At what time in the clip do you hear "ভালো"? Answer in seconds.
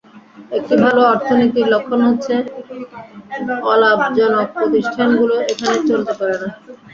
0.83-1.01